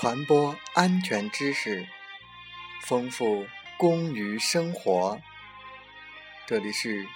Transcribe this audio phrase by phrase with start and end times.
[0.00, 1.86] 传播安全知识，
[2.86, 3.44] 丰富
[3.76, 5.20] 工于生活。
[6.46, 7.06] 这里是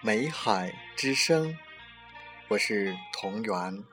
[0.00, 1.56] 美海之声，
[2.48, 3.84] 我是同源。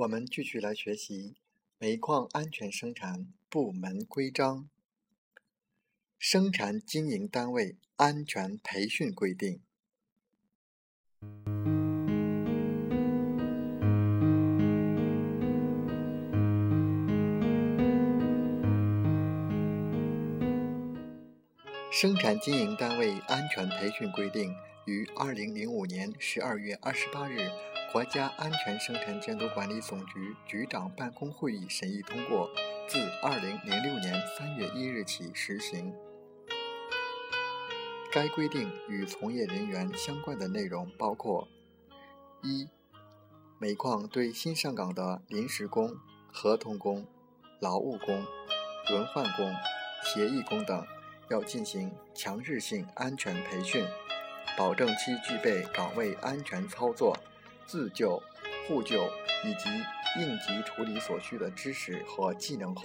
[0.00, 1.34] 我们继续来学习
[1.78, 4.70] 煤矿安全生产部门规章、
[6.18, 9.60] 生产经营单位安全培训规定。
[21.92, 24.54] 生产经营单位安全培训规定
[24.86, 27.50] 于二零零五年十二月二十八日。
[27.92, 32.48] 国家安全生产监督管理总局局长办公会议审议通过，
[32.86, 35.92] 自二零零六年三月一日起实行。
[38.12, 41.48] 该规定与从业人员相关的内容包括：
[42.44, 42.68] 一、
[43.58, 45.96] 煤矿对新上岗的临时工、
[46.32, 47.04] 合同工、
[47.58, 48.24] 劳务工、
[48.88, 49.52] 轮换工、
[50.04, 50.86] 协议工等，
[51.28, 53.84] 要进行强制性安全培训，
[54.56, 57.16] 保证其具备岗位安全操作。
[57.70, 58.20] 自救、
[58.66, 59.04] 互救
[59.44, 59.70] 以及
[60.20, 62.82] 应急处理所需的知识和技能后，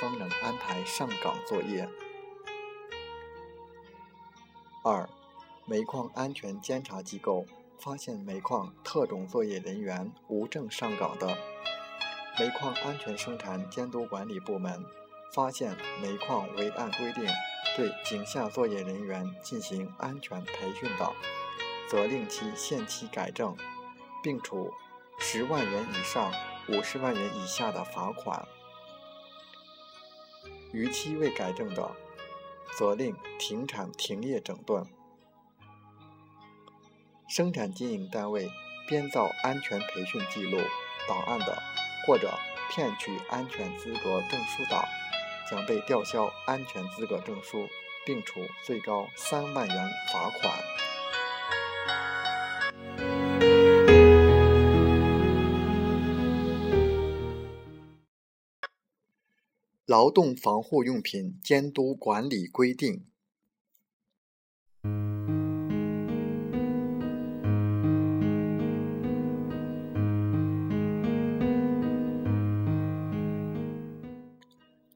[0.00, 1.88] 方能安排上岗作业。
[4.82, 5.08] 二、
[5.66, 7.46] 煤矿安全监察机构
[7.78, 11.38] 发现煤矿特种作业人员无证上岗的，
[12.36, 14.84] 煤矿安全生产监督管理部门
[15.32, 17.24] 发现煤矿未按规定
[17.76, 21.12] 对井下作业人员进行安全培训的，
[21.88, 23.56] 责令其限期改正。
[24.24, 24.72] 并处
[25.18, 26.32] 十万元以上
[26.70, 28.48] 五十万元以下的罚款，
[30.72, 31.94] 逾期未改正的，
[32.74, 34.86] 责令停产停业整顿。
[37.28, 38.50] 生产经营单位
[38.88, 40.58] 编造安全培训记录
[41.06, 41.62] 档案的，
[42.06, 42.32] 或者
[42.70, 44.88] 骗取安全资格证书的，
[45.50, 47.68] 将被吊销安全资格证书，
[48.06, 50.50] 并处最高三万元罚款。
[59.94, 63.04] 劳动防护用品监督管理规定。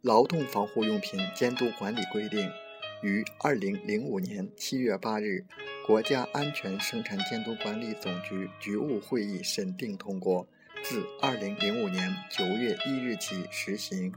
[0.03, 2.51] 劳动防护用品监督管理规定
[3.05, 5.45] 于二零零五年七月八日，
[5.87, 10.49] 国家安全生产监督管理总局局务会议审定通过，
[10.83, 14.13] 自二零零五年九月一日起实行。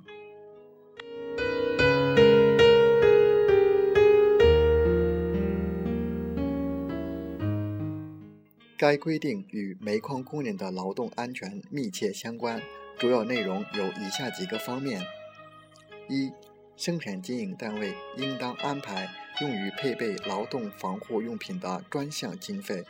[8.82, 12.60] 该规定与煤矿工人的劳动安全密切相关，
[12.98, 15.00] 主要内容有以下几个方面：
[16.10, 16.32] 一、
[16.76, 19.08] 生产经营单位应当安排
[19.40, 22.84] 用于配备劳动防护用品的专项经费，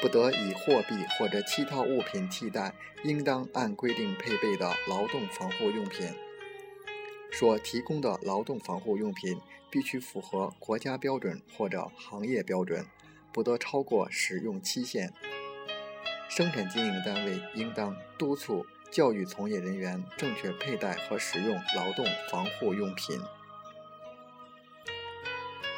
[0.00, 2.72] 不得以货币或者其他物品替代
[3.04, 6.08] 应当按规定配备的劳动防护用品。
[7.30, 9.38] 所提供的劳动防护用品
[9.70, 12.86] 必须符合国家标准或者行业标准。
[13.32, 15.12] 不得超过使用期限。
[16.36, 23.18] 生产经营单位应当督促教育从业人员正确佩戴和使用劳动防护用品。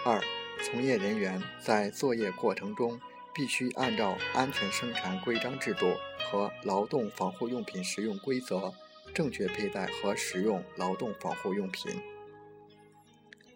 [0.05, 0.21] 二、
[0.65, 3.01] 从业人员在作业过程中
[3.33, 5.95] 必须按照安全生产规章制度
[6.29, 8.75] 和劳动防护用品使用规则，
[9.15, 12.03] 正确佩戴和使用劳动防护用品。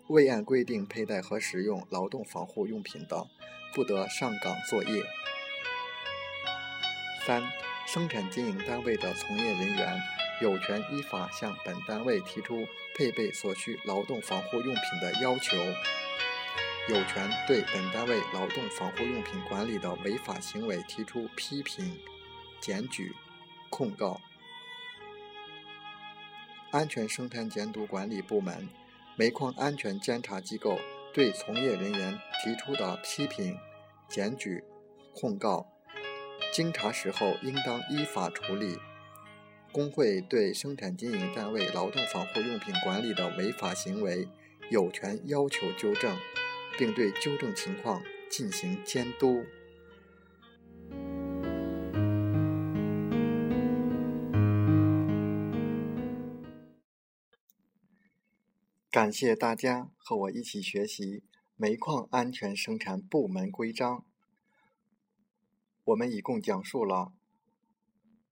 [0.06, 3.26] 未按规定佩戴和使用劳动防护用品的，
[3.74, 5.02] 不得上岗作业。
[7.24, 7.42] 三、
[7.86, 10.00] 生产经营单位的从业人员
[10.40, 12.66] 有权依法向本单位提出
[12.96, 15.56] 配备所需劳动防护用品的要求，
[16.88, 21.98] 有权对本单位劳动防护用品管理的违法行为提出批评、
[22.60, 23.14] 检举、
[23.70, 24.20] 控告。
[26.70, 28.68] 安全生产监督管理部门。
[29.14, 30.78] 煤矿安全监察机构
[31.12, 33.58] 对从业人员提出的批评、
[34.08, 34.64] 检举、
[35.14, 35.66] 控告，
[36.52, 38.76] 经查实后应当依法处理。
[39.72, 44.28] 工会对生产经营单位劳动防护用品管理的违法行为
[44.70, 46.14] 有权要求纠正
[46.76, 49.42] 并对纠正情况进行监督。
[58.90, 61.24] 感谢大家和我一起学习
[61.56, 64.04] 煤矿安全生产部门规章。
[65.84, 67.12] 我们一共讲述了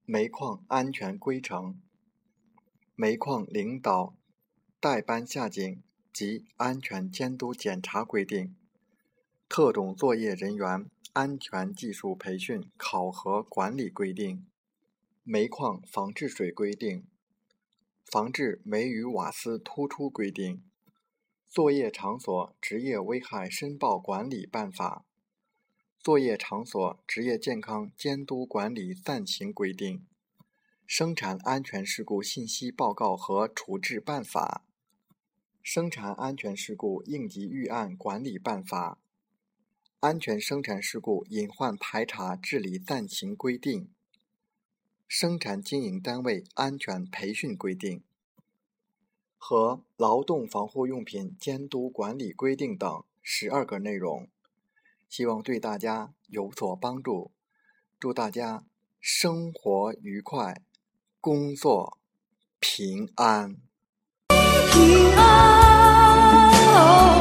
[0.04, 1.80] 煤矿安全规程、
[2.94, 4.14] 煤矿领导
[4.78, 5.82] 代班下井
[6.12, 8.56] 及安全监督检查规定、
[9.48, 14.46] 特种作业人员安全技术培训考核管理规定、
[15.22, 17.04] 煤矿防治水规定。
[18.10, 20.64] 防治煤与瓦斯突出规定、
[21.46, 25.04] 作业场所职业危害申报管理办法、
[26.02, 30.06] 作业场所职业健康监督管理暂行规定、
[30.86, 34.64] 生产安全事故信息报告和处置办法、
[35.62, 38.98] 生产安全事故应急预案管理办法、
[39.98, 43.90] 安全生产事故隐患排查治理暂行规定。
[45.06, 48.02] 生产经营单位安全培训规定。
[49.36, 54.30] 和劳动防护用品监督管理规定等十二个内容，
[55.10, 57.32] 希望对大家有所帮助。
[57.98, 58.64] 祝大家
[58.98, 60.62] 生活愉快，
[61.20, 61.98] 工作
[62.58, 63.56] 平安。
[64.72, 67.19] 平安。